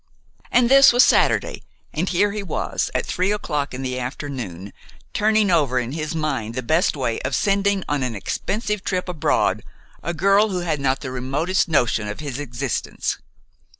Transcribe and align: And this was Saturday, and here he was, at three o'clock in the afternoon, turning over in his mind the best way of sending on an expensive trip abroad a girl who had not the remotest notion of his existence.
And 0.51 0.67
this 0.67 0.91
was 0.91 1.03
Saturday, 1.03 1.61
and 1.93 2.09
here 2.09 2.31
he 2.31 2.41
was, 2.41 2.89
at 2.95 3.05
three 3.05 3.31
o'clock 3.31 3.71
in 3.71 3.83
the 3.83 3.99
afternoon, 3.99 4.73
turning 5.13 5.51
over 5.51 5.77
in 5.77 5.91
his 5.91 6.15
mind 6.15 6.55
the 6.55 6.63
best 6.63 6.97
way 6.97 7.21
of 7.21 7.35
sending 7.35 7.83
on 7.87 8.01
an 8.01 8.15
expensive 8.15 8.83
trip 8.83 9.07
abroad 9.07 9.63
a 10.01 10.15
girl 10.15 10.49
who 10.49 10.61
had 10.61 10.79
not 10.79 11.01
the 11.01 11.11
remotest 11.11 11.67
notion 11.67 12.07
of 12.07 12.19
his 12.19 12.39
existence. 12.39 13.19